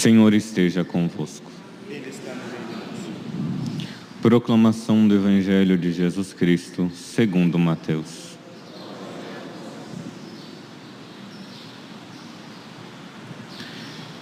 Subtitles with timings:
[0.00, 1.52] Senhor esteja convosco.
[4.22, 8.29] Proclamação do Evangelho de Jesus Cristo, segundo Mateus.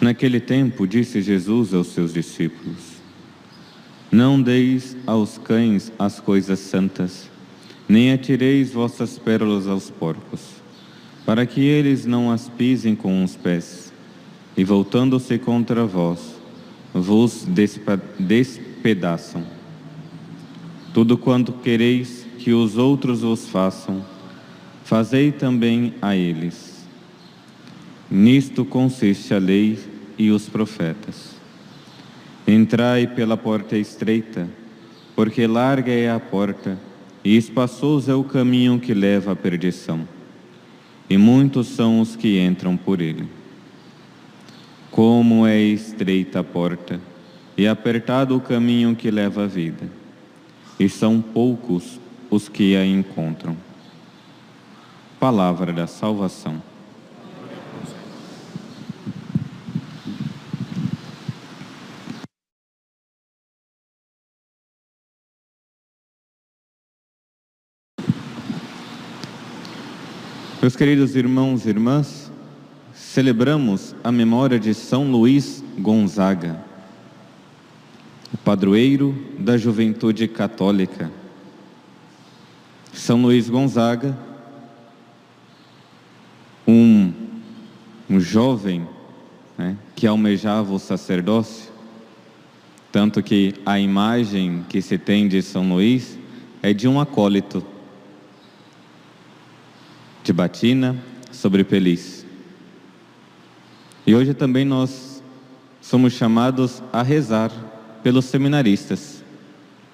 [0.01, 3.03] Naquele tempo, disse Jesus aos seus discípulos:
[4.13, 7.29] Não deis aos cães as coisas santas,
[7.89, 10.41] nem atireis vossas pérolas aos porcos,
[11.27, 13.93] para que eles não as pisem com os pés,
[14.57, 16.37] e voltando-se contra vós,
[16.95, 17.45] vos
[18.19, 19.45] despedaçam.
[20.95, 24.05] Tudo quanto quereis que os outros vos façam,
[24.85, 26.78] fazei também a eles.
[28.11, 29.79] Nisto consiste a lei
[30.17, 31.37] e os profetas.
[32.47, 34.49] Entrai pela porta estreita,
[35.15, 36.79] porque larga é a porta
[37.23, 40.09] e espaçoso é o caminho que leva à perdição,
[41.11, 43.29] e muitos são os que entram por ele.
[44.91, 46.99] Como é estreita a porta
[47.57, 49.87] e apertado o caminho que leva à vida,
[50.81, 53.55] e são poucos os que a encontram.
[55.21, 56.63] Palavra da salvação.
[70.61, 72.33] Meus queridos irmãos e irmãs,
[72.93, 76.61] celebramos a memória de São Luís Gonzaga,
[78.45, 81.13] padroeiro da juventude católica.
[82.93, 84.19] São Luís Gonzaga,
[86.67, 87.13] um,
[88.11, 88.85] um jovem
[89.57, 91.71] né, que almejava o sacerdócio,
[92.91, 96.19] tanto que a imagem que se tem de São Luís
[96.61, 97.65] é de um acólito
[100.29, 100.95] de batina
[101.33, 102.27] sobre peliz.
[104.07, 105.23] E hoje também nós
[105.81, 107.51] somos chamados a rezar
[108.03, 109.25] pelos seminaristas,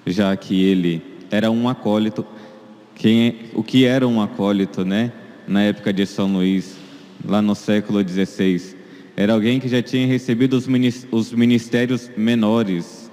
[0.05, 1.01] já que ele
[1.31, 2.25] era um acólito.
[2.95, 5.13] Quem, é, o que era um acólito, né?
[5.47, 6.75] Na época de São Luís,
[7.23, 8.75] lá no século XVI,
[9.15, 10.57] era alguém que já tinha recebido
[11.11, 13.09] os ministérios menores,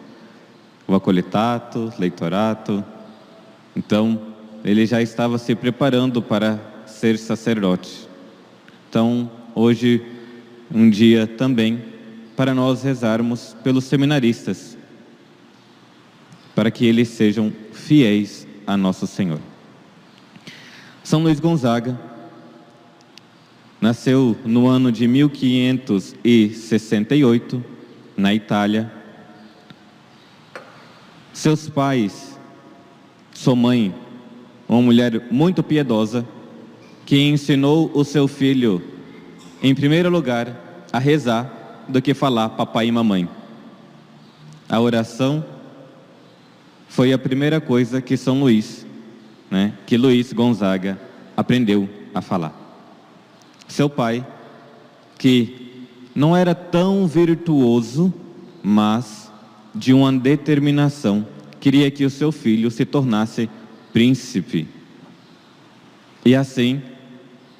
[0.88, 2.84] o acolitato, leitorato.
[3.76, 4.20] Então,
[4.64, 6.71] ele já estava se preparando para
[7.02, 8.08] ser sacerdote.
[8.88, 10.00] Então, hoje,
[10.72, 11.82] um dia também
[12.36, 14.78] para nós rezarmos pelos seminaristas,
[16.54, 19.40] para que eles sejam fiéis a nosso Senhor.
[21.02, 21.98] São Luís Gonzaga
[23.80, 27.64] nasceu no ano de 1568,
[28.16, 28.92] na Itália.
[31.32, 32.38] Seus pais,
[33.34, 33.92] sua mãe,
[34.69, 36.24] uma mulher muito piedosa,
[37.12, 38.82] que ensinou o seu filho,
[39.62, 43.28] em primeiro lugar, a rezar do que falar papai e mamãe.
[44.66, 45.44] A oração
[46.88, 48.86] foi a primeira coisa que São Luís,
[49.50, 50.98] né, que Luís Gonzaga
[51.36, 52.58] aprendeu a falar.
[53.68, 54.26] Seu pai,
[55.18, 55.84] que
[56.14, 58.10] não era tão virtuoso,
[58.62, 59.30] mas
[59.74, 61.26] de uma determinação,
[61.60, 63.50] queria que o seu filho se tornasse
[63.92, 64.66] príncipe.
[66.24, 66.80] E assim,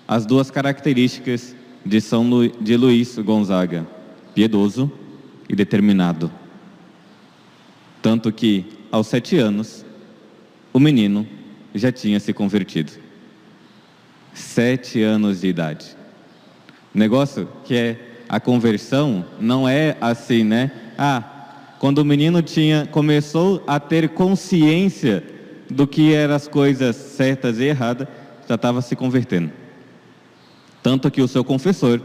[0.07, 1.55] as duas características
[1.85, 3.87] de São Lu, de Luís Gonzaga,
[4.35, 4.91] piedoso
[5.49, 6.31] e determinado.
[8.01, 9.85] Tanto que, aos sete anos,
[10.73, 11.27] o menino
[11.75, 12.93] já tinha se convertido.
[14.35, 15.97] Sete anos de idade.
[16.95, 17.97] Negócio que é
[18.29, 20.71] a conversão não é assim, né?
[20.97, 21.23] Ah,
[21.79, 25.23] quando o menino tinha começou a ter consciência
[25.69, 28.09] do que eram as coisas certas e erradas,
[28.49, 29.62] já estava se convertendo.
[30.83, 32.01] Tanto que o seu confessor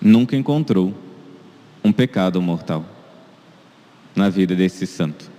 [0.00, 0.94] nunca encontrou
[1.82, 2.84] um pecado mortal
[4.14, 5.30] na vida desse santo.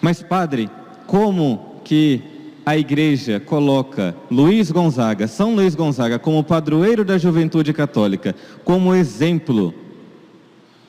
[0.00, 0.70] Mas, padre,
[1.06, 2.22] como que
[2.64, 8.34] a igreja coloca Luiz Gonzaga, São Luís Gonzaga, como padroeiro da juventude católica,
[8.64, 9.72] como exemplo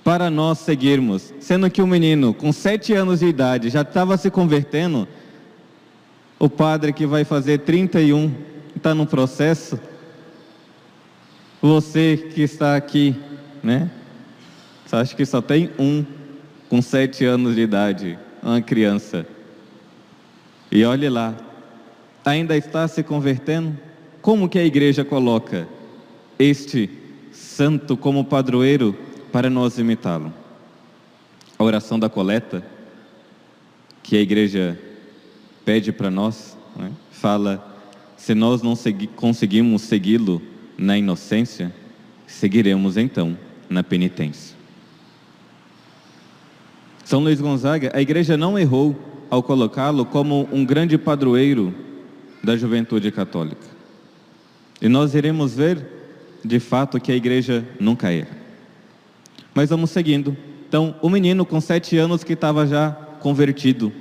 [0.03, 4.31] para nós seguirmos, sendo que o menino com sete anos de idade já estava se
[4.31, 5.07] convertendo,
[6.39, 8.31] o padre que vai fazer 31
[8.77, 9.79] está no processo,
[11.62, 13.15] você que está aqui,
[13.62, 13.91] né?
[14.91, 16.06] Acha que só tem um
[16.69, 19.27] com sete anos de idade, uma criança.
[20.71, 21.35] E olhe lá,
[22.24, 23.77] ainda está se convertendo?
[24.27, 25.65] como que a igreja coloca
[26.38, 26.89] este
[27.31, 28.94] santo como padroeiro
[29.31, 30.33] para nós imitá-lo?
[31.57, 32.62] A oração da coleta,
[34.03, 34.77] que a igreja
[35.63, 36.91] pede para nós, né?
[37.09, 37.76] fala:
[38.17, 40.41] se nós não segui conseguimos segui-lo
[40.77, 41.73] na inocência,
[42.25, 43.37] seguiremos então
[43.69, 44.55] na penitência.
[47.05, 48.95] São Luís Gonzaga, a igreja não errou
[49.29, 51.73] ao colocá-lo como um grande padroeiro
[52.43, 53.65] da juventude católica.
[54.81, 55.85] E nós iremos ver,
[56.43, 58.37] de fato, que a igreja nunca erra.
[59.53, 60.35] Mas vamos seguindo.
[60.67, 63.91] Então, o menino com sete anos que estava já convertido,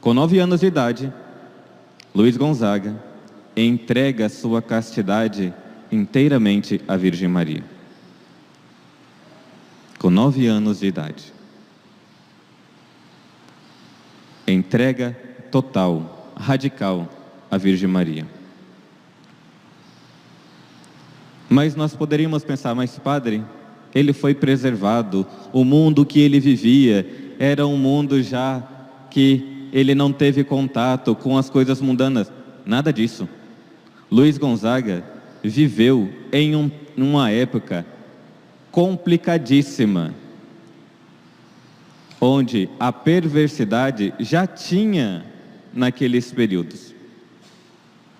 [0.00, 1.12] com nove anos de idade,
[2.14, 2.94] Luiz Gonzaga
[3.56, 5.52] entrega sua castidade
[5.90, 7.64] inteiramente à Virgem Maria.
[9.98, 11.32] Com nove anos de idade.
[14.46, 15.16] Entrega
[15.50, 17.08] total, radical
[17.50, 18.26] à Virgem Maria.
[21.48, 23.42] Mas nós poderíamos pensar, mas padre,
[23.94, 28.62] ele foi preservado, o mundo que ele vivia era um mundo já
[29.10, 32.30] que ele não teve contato com as coisas mundanas.
[32.66, 33.28] Nada disso.
[34.10, 35.02] Luiz Gonzaga
[35.42, 37.86] viveu em um, uma época
[38.70, 40.14] complicadíssima,
[42.20, 45.24] onde a perversidade já tinha
[45.72, 46.94] naqueles períodos.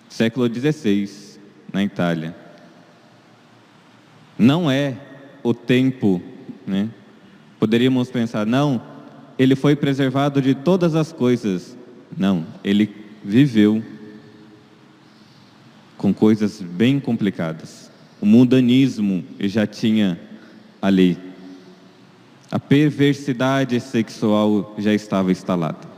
[0.08, 1.38] Século XVI,
[1.72, 2.34] na Itália.
[4.38, 4.96] Não é
[5.42, 6.20] o tempo,
[6.66, 6.88] né?
[7.58, 8.91] Poderíamos pensar, não,
[9.42, 11.76] ele foi preservado de todas as coisas.
[12.16, 12.94] Não, ele
[13.24, 13.82] viveu
[15.98, 17.90] com coisas bem complicadas.
[18.20, 20.20] O mundanismo já tinha
[20.80, 21.18] ali.
[22.52, 25.88] A perversidade sexual já estava instalada.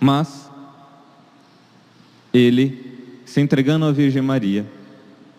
[0.00, 0.50] Mas
[2.34, 4.66] ele se entregando à Virgem Maria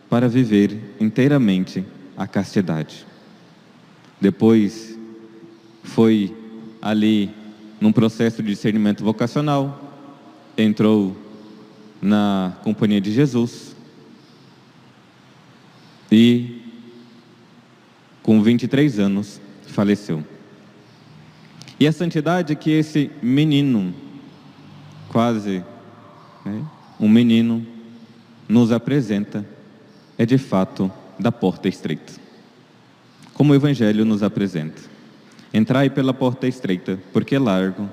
[0.10, 1.84] para viver inteiramente
[2.16, 3.06] a castidade.
[4.22, 4.97] Depois
[5.88, 6.36] foi
[6.82, 7.32] ali
[7.80, 9.94] num processo de discernimento vocacional,
[10.58, 11.16] entrou
[12.02, 13.76] na companhia de Jesus
[16.12, 16.62] e
[18.22, 20.24] com 23 anos faleceu.
[21.80, 23.94] E a santidade que esse menino,
[25.10, 25.64] quase
[26.44, 26.66] né,
[27.00, 27.66] um menino,
[28.48, 29.46] nos apresenta
[30.18, 32.14] é de fato da porta estreita.
[33.34, 34.97] Como o Evangelho nos apresenta.
[35.58, 37.90] Entrai pela porta estreita, porque largo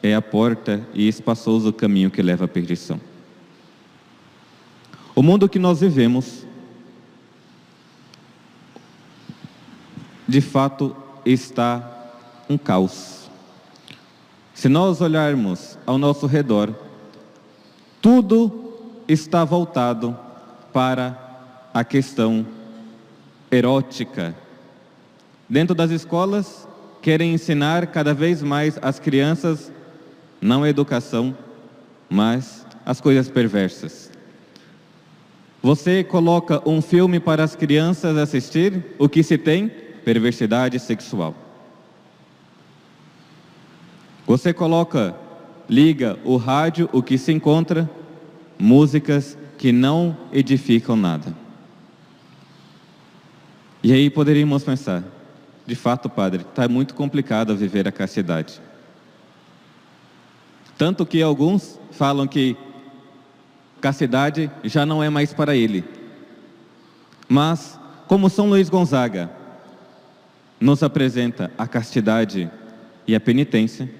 [0.00, 3.00] é a porta e espaçoso o caminho que leva à perdição.
[5.12, 6.46] O mundo que nós vivemos,
[10.28, 10.94] de fato,
[11.26, 12.12] está
[12.48, 13.28] um caos.
[14.54, 16.72] Se nós olharmos ao nosso redor,
[18.00, 18.74] tudo
[19.08, 20.16] está voltado
[20.72, 21.18] para
[21.74, 22.46] a questão
[23.50, 24.36] erótica.
[25.48, 26.68] Dentro das escolas,
[27.02, 29.72] querem ensinar cada vez mais as crianças,
[30.40, 31.36] não a educação,
[32.08, 34.10] mas as coisas perversas.
[35.60, 39.68] Você coloca um filme para as crianças assistir, o que se tem?
[40.04, 41.34] Perversidade sexual.
[44.26, 45.14] Você coloca,
[45.68, 47.90] liga o rádio, o que se encontra?
[48.58, 51.34] Músicas que não edificam nada.
[53.82, 55.04] E aí poderíamos pensar,
[55.66, 58.60] de fato, padre, está muito complicado viver a castidade.
[60.76, 62.56] Tanto que alguns falam que
[63.80, 65.84] castidade já não é mais para ele.
[67.28, 69.30] Mas, como São Luís Gonzaga
[70.60, 72.50] nos apresenta a castidade
[73.06, 73.90] e a penitência,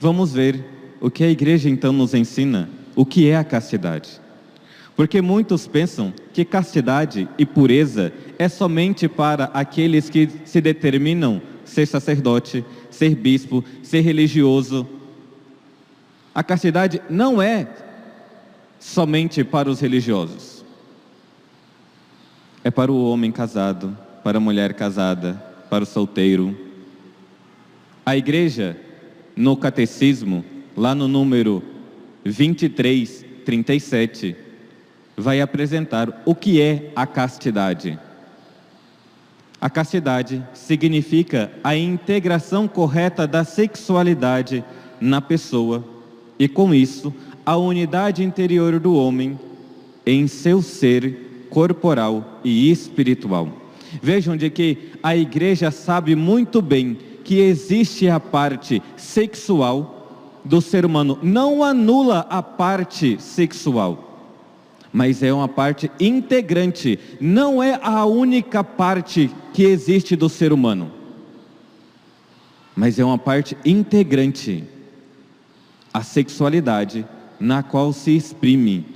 [0.00, 0.64] vamos ver
[1.00, 4.20] o que a igreja então nos ensina, o que é a castidade.
[4.96, 11.86] Porque muitos pensam que castidade e pureza é somente para aqueles que se determinam ser
[11.86, 14.86] sacerdote, ser bispo, ser religioso.
[16.32, 17.66] A castidade não é
[18.78, 20.64] somente para os religiosos.
[22.62, 25.34] É para o homem casado, para a mulher casada,
[25.68, 26.56] para o solteiro.
[28.06, 28.76] A igreja,
[29.34, 30.44] no catecismo,
[30.76, 31.62] lá no número
[32.24, 34.36] 23, 37,
[35.16, 37.98] vai apresentar o que é a castidade.
[39.60, 44.64] A castidade significa a integração correta da sexualidade
[45.00, 45.84] na pessoa
[46.38, 47.14] e, com isso,
[47.46, 49.38] a unidade interior do homem
[50.04, 53.48] em seu ser corporal e espiritual.
[54.02, 60.84] Vejam de que a igreja sabe muito bem que existe a parte sexual do ser
[60.84, 64.03] humano, não anula a parte sexual
[64.94, 70.88] mas é uma parte integrante, não é a única parte que existe do ser humano,
[72.76, 74.62] mas é uma parte integrante
[75.92, 77.04] a sexualidade
[77.40, 78.86] na qual se exprime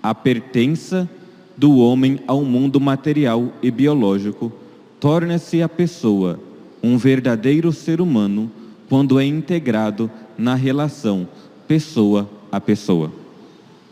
[0.00, 1.10] a pertença
[1.56, 4.52] do homem ao mundo material e biológico,
[5.00, 6.38] torna-se a pessoa
[6.80, 8.48] um verdadeiro ser humano
[8.88, 11.26] quando é integrado na relação
[11.66, 13.12] pessoa a pessoa,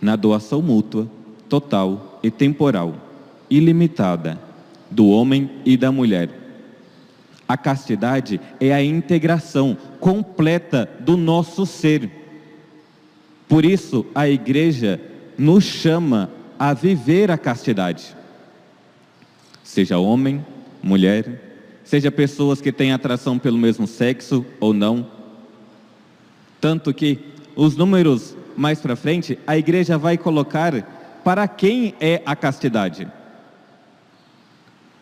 [0.01, 1.09] na doação mútua,
[1.49, 2.95] total e temporal,
[3.49, 4.39] ilimitada,
[4.91, 6.31] do homem e da mulher.
[7.49, 12.11] A castidade é a integração completa do nosso ser.
[13.49, 15.01] Por isso, a igreja
[15.39, 18.17] nos chama a viver a castidade.
[19.63, 20.45] Seja homem,
[20.83, 21.43] mulher,
[21.85, 25.07] seja pessoas que têm atração pelo mesmo sexo ou não.
[26.61, 27.19] Tanto que
[27.55, 30.96] os números mais para frente, a igreja vai colocar
[31.27, 33.11] para quem é a castidade.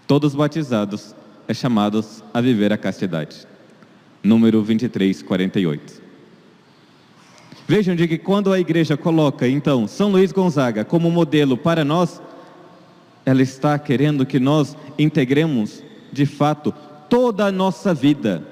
[0.06, 1.14] Todos batizados
[1.46, 3.46] é chamados a viver a castidade.
[4.22, 6.02] Número 23, 48.
[7.68, 12.22] Vejam de que quando a igreja coloca, então, São Luís Gonzaga como modelo para nós,
[13.26, 16.72] ela está querendo que nós integremos, de fato,
[17.10, 18.42] toda a nossa vida.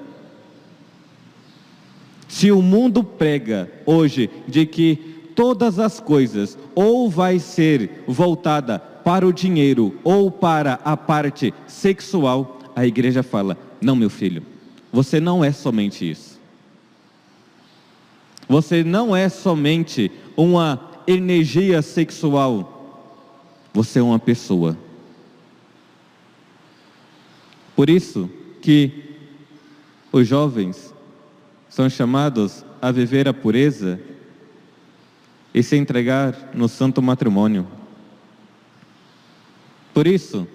[2.27, 9.27] Se o mundo prega hoje de que todas as coisas ou vai ser voltada para
[9.27, 14.43] o dinheiro ou para a parte sexual, a igreja fala: não, meu filho,
[14.91, 16.39] você não é somente isso.
[18.47, 23.09] Você não é somente uma energia sexual,
[23.73, 24.77] você é uma pessoa.
[27.75, 28.29] Por isso
[28.61, 29.17] que
[30.11, 30.93] os jovens
[31.67, 33.99] são chamados a viver a pureza
[35.53, 37.67] e se entregar no santo matrimônio.
[39.93, 40.47] Por isso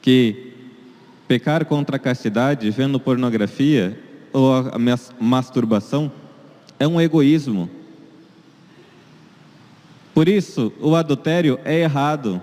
[0.00, 0.54] que
[1.28, 4.00] pecar contra a castidade vendo pornografia
[4.32, 4.78] ou a
[5.20, 6.10] masturbação
[6.78, 7.68] é um egoísmo.
[10.14, 12.40] Por isso, o adultério é errado.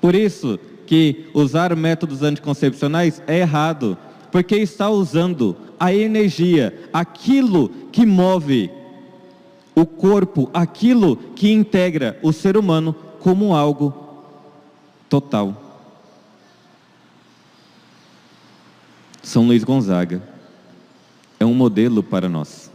[0.00, 3.96] Por isso que usar métodos anticoncepcionais é errado,
[4.30, 8.70] porque está usando a energia, aquilo que move
[9.74, 13.92] o corpo, aquilo que integra o ser humano como algo
[15.08, 15.60] total.
[19.22, 20.22] São Luís Gonzaga
[21.40, 22.70] é um modelo para nós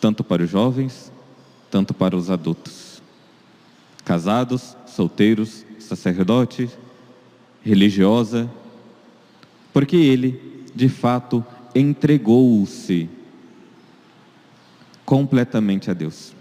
[0.00, 1.12] tanto para os jovens,
[1.70, 3.02] tanto para os adultos.
[4.04, 6.68] Casados, solteiros, sacerdote,
[7.62, 8.50] religiosa,
[9.72, 13.08] porque ele, de fato, entregou-se
[15.08, 16.34] completamente a Deus.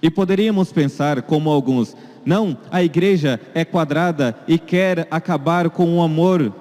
[0.00, 1.94] E poderíamos pensar, como alguns,
[2.24, 6.54] não, a igreja é quadrada e quer acabar com o amor.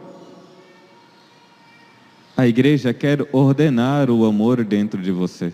[2.35, 5.53] A igreja quer ordenar o amor dentro de você.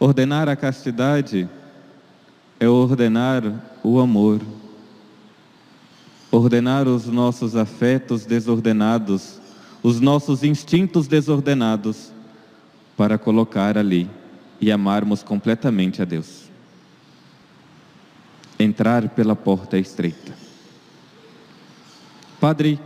[0.00, 1.48] Ordenar a castidade
[2.58, 3.44] é ordenar
[3.84, 4.40] o amor,
[6.28, 9.38] ordenar os nossos afetos desordenados,
[9.80, 12.10] os nossos instintos desordenados,
[12.96, 14.10] para colocar ali
[14.60, 16.50] e amarmos completamente a Deus.
[18.58, 20.32] Entrar pela porta estreita.
[22.40, 22.80] Padre,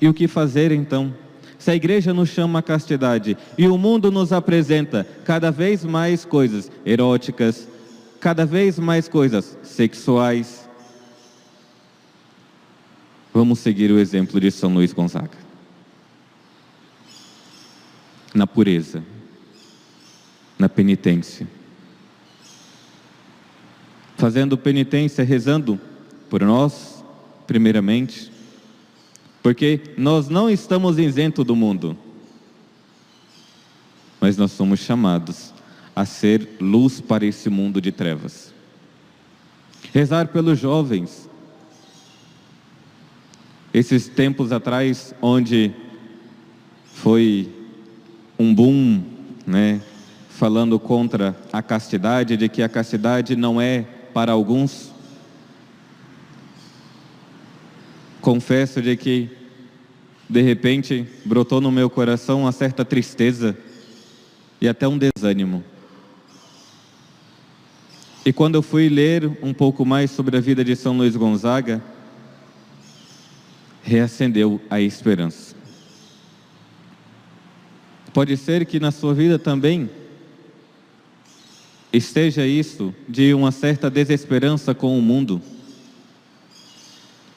[0.00, 1.14] e o que fazer então?
[1.58, 6.24] Se a igreja nos chama a castidade e o mundo nos apresenta cada vez mais
[6.24, 7.68] coisas eróticas,
[8.20, 10.68] cada vez mais coisas sexuais,
[13.32, 15.46] vamos seguir o exemplo de São Luís Gonzaga.
[18.34, 19.02] Na pureza,
[20.58, 21.46] na penitência.
[24.16, 25.78] Fazendo penitência, rezando
[26.30, 27.04] por nós,
[27.46, 28.32] primeiramente,
[29.42, 31.96] porque nós não estamos isentos do mundo,
[34.20, 35.52] mas nós somos chamados
[35.94, 38.52] a ser luz para esse mundo de trevas.
[39.92, 41.28] Rezar pelos jovens.
[43.72, 45.72] Esses tempos atrás, onde
[46.94, 47.48] foi
[48.38, 49.02] um boom,
[49.46, 49.80] né,
[50.36, 54.92] falando contra a castidade, de que a castidade não é para alguns,
[58.20, 59.30] confesso de que
[60.28, 63.56] de repente brotou no meu coração uma certa tristeza
[64.60, 65.64] e até um desânimo.
[68.22, 71.82] E quando eu fui ler um pouco mais sobre a vida de São Luís Gonzaga,
[73.82, 75.56] reacendeu a esperança.
[78.12, 79.88] Pode ser que na sua vida também
[81.96, 85.40] esteja isso de uma certa desesperança com o mundo,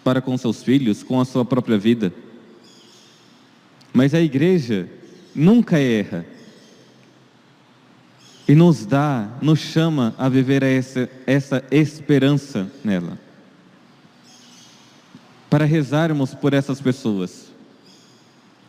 [0.03, 2.13] para com seus filhos, com a sua própria vida.
[3.93, 4.89] Mas a igreja
[5.33, 6.25] nunca erra
[8.47, 13.17] e nos dá, nos chama a viver essa, essa esperança nela.
[15.49, 17.49] Para rezarmos por essas pessoas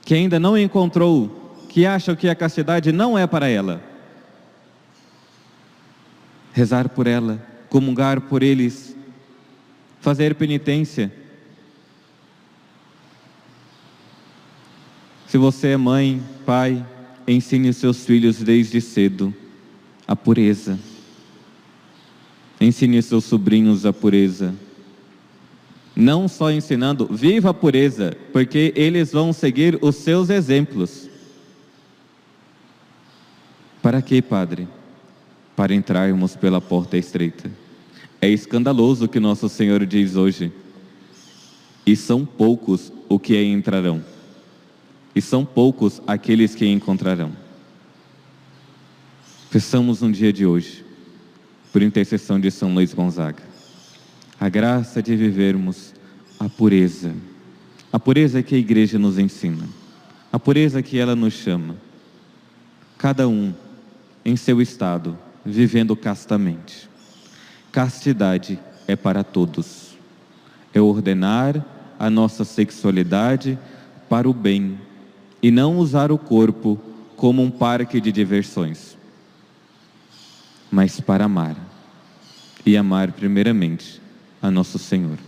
[0.04, 3.89] que ainda não encontrou, que acham que a castidade não é para ela
[6.60, 8.94] rezar por ela, comungar por eles,
[9.98, 11.10] fazer penitência.
[15.26, 16.84] Se você é mãe, pai,
[17.26, 19.34] ensine os seus filhos desde cedo
[20.06, 20.78] a pureza.
[22.60, 24.54] Ensine seus sobrinhos a pureza.
[25.96, 31.08] Não só ensinando, viva a pureza, porque eles vão seguir os seus exemplos.
[33.80, 34.68] Para quê, Padre?
[35.60, 37.50] Para entrarmos pela porta estreita.
[38.18, 40.50] É escandaloso o que nosso Senhor diz hoje.
[41.84, 44.02] E são poucos o que entrarão.
[45.14, 47.32] E são poucos aqueles que encontrarão.
[49.50, 50.82] Peçamos um dia de hoje,
[51.70, 53.42] por intercessão de São Luís Gonzaga,
[54.40, 55.92] a graça de vivermos
[56.38, 57.14] a pureza,
[57.92, 59.68] a pureza que a igreja nos ensina,
[60.32, 61.76] a pureza que ela nos chama,
[62.96, 63.52] cada um
[64.24, 66.88] em seu estado vivendo castamente.
[67.72, 69.96] Castidade é para todos.
[70.72, 71.64] É ordenar
[71.98, 73.58] a nossa sexualidade
[74.08, 74.78] para o bem
[75.42, 76.78] e não usar o corpo
[77.16, 78.96] como um parque de diversões,
[80.70, 81.56] mas para amar
[82.64, 84.00] e amar primeiramente
[84.40, 85.18] a nosso Senhor.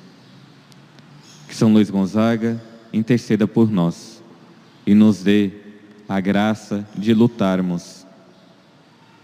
[1.47, 2.61] Que São Luís Gonzaga
[2.93, 4.23] interceda por nós
[4.87, 5.51] e nos dê
[6.09, 8.02] a graça de lutarmos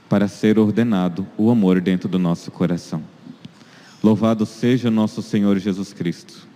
[0.09, 3.03] para ser ordenado o amor dentro do nosso coração.
[4.03, 6.47] Louvado seja nosso Senhor Jesus Cristo.